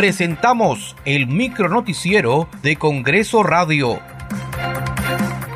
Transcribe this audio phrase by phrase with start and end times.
[0.00, 4.00] presentamos el micronoticiero de Congreso Radio.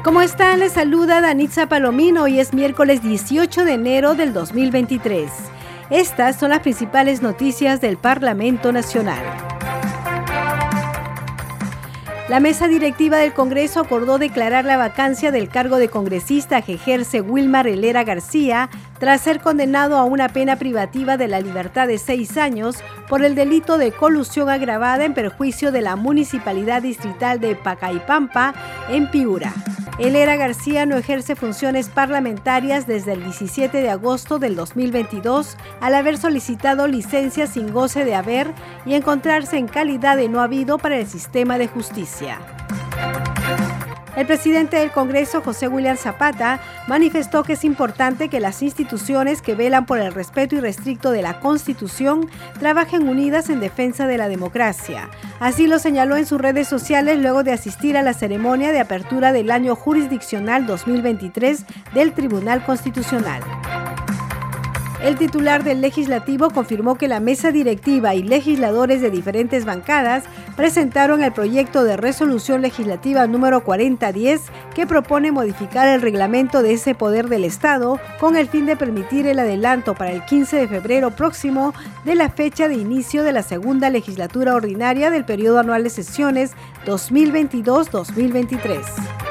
[0.02, 0.60] ¿Cómo están?
[0.60, 2.24] Les saluda Danitza Palomino.
[2.24, 5.30] Hoy es miércoles 18 de enero del 2023.
[5.88, 9.43] Estas son las principales noticias del Parlamento Nacional.
[12.26, 17.20] La mesa directiva del Congreso acordó declarar la vacancia del cargo de congresista que ejerce
[17.20, 22.38] Wilmar Helera García tras ser condenado a una pena privativa de la libertad de seis
[22.38, 22.76] años
[23.10, 28.54] por el delito de colusión agravada en perjuicio de la Municipalidad Distrital de Pacaipampa
[28.88, 29.52] en Piura.
[29.96, 36.18] Helera García no ejerce funciones parlamentarias desde el 17 de agosto del 2022 al haber
[36.18, 38.52] solicitado licencia sin goce de haber
[38.84, 42.40] y encontrarse en calidad de no habido para el sistema de justicia.
[44.16, 49.56] El presidente del Congreso, José William Zapata, manifestó que es importante que las instituciones que
[49.56, 55.10] velan por el respeto irrestricto de la Constitución trabajen unidas en defensa de la democracia.
[55.40, 59.32] Así lo señaló en sus redes sociales luego de asistir a la ceremonia de apertura
[59.32, 63.42] del año jurisdiccional 2023 del Tribunal Constitucional.
[65.04, 70.24] El titular del legislativo confirmó que la mesa directiva y legisladores de diferentes bancadas
[70.56, 74.40] presentaron el proyecto de resolución legislativa número 4010
[74.74, 79.26] que propone modificar el reglamento de ese poder del Estado con el fin de permitir
[79.26, 81.74] el adelanto para el 15 de febrero próximo
[82.06, 86.52] de la fecha de inicio de la segunda legislatura ordinaria del periodo anual de sesiones
[86.86, 89.23] 2022-2023.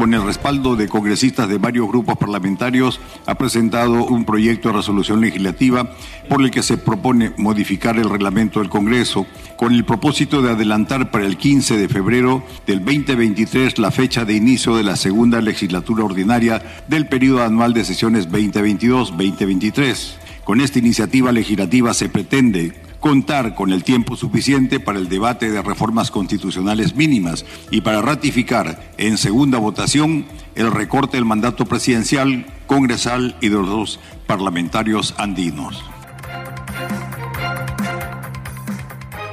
[0.00, 5.20] Con el respaldo de congresistas de varios grupos parlamentarios, ha presentado un proyecto de resolución
[5.20, 5.92] legislativa
[6.26, 9.26] por el que se propone modificar el reglamento del Congreso
[9.58, 14.32] con el propósito de adelantar para el 15 de febrero del 2023 la fecha de
[14.32, 20.14] inicio de la segunda legislatura ordinaria del periodo anual de sesiones 2022-2023.
[20.44, 25.62] Con esta iniciativa legislativa se pretende contar con el tiempo suficiente para el debate de
[25.62, 33.36] reformas constitucionales mínimas y para ratificar en segunda votación el recorte del mandato presidencial, congresal
[33.40, 35.82] y de los dos parlamentarios andinos.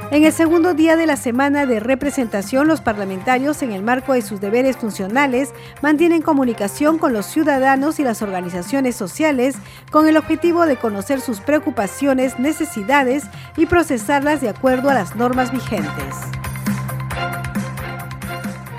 [0.10, 4.22] En el segundo día de la semana de representación, los parlamentarios, en el marco de
[4.22, 9.56] sus deberes funcionales, mantienen comunicación con los ciudadanos y las organizaciones sociales
[9.92, 13.26] con el objetivo de conocer sus preocupaciones, necesidades
[13.58, 16.16] y procesarlas de acuerdo a las normas vigentes.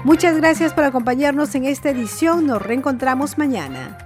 [0.02, 2.46] Muchas gracias por acompañarnos en esta edición.
[2.46, 3.98] Nos reencontramos mañana.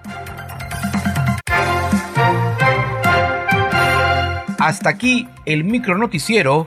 [4.58, 6.66] Hasta aquí el micronoticiero